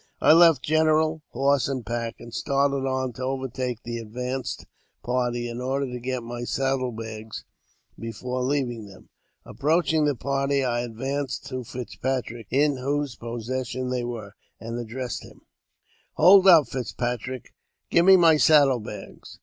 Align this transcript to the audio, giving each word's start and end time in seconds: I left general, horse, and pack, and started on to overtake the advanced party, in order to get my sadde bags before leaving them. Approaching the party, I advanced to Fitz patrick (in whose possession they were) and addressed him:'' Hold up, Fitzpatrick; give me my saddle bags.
I 0.19 0.33
left 0.33 0.63
general, 0.63 1.21
horse, 1.29 1.67
and 1.67 1.85
pack, 1.85 2.15
and 2.19 2.33
started 2.33 2.87
on 2.87 3.13
to 3.13 3.23
overtake 3.23 3.83
the 3.83 3.99
advanced 3.99 4.65
party, 5.03 5.47
in 5.47 5.61
order 5.61 5.85
to 5.91 5.99
get 5.99 6.23
my 6.23 6.43
sadde 6.43 6.95
bags 6.97 7.45
before 7.99 8.41
leaving 8.41 8.87
them. 8.87 9.09
Approaching 9.45 10.05
the 10.05 10.15
party, 10.15 10.63
I 10.63 10.79
advanced 10.79 11.45
to 11.49 11.63
Fitz 11.63 11.97
patrick 11.97 12.47
(in 12.49 12.77
whose 12.77 13.15
possession 13.15 13.91
they 13.91 14.03
were) 14.03 14.33
and 14.59 14.79
addressed 14.79 15.23
him:'' 15.23 15.41
Hold 16.17 16.47
up, 16.47 16.67
Fitzpatrick; 16.67 17.53
give 17.91 18.03
me 18.07 18.17
my 18.17 18.37
saddle 18.37 18.79
bags. 18.79 19.37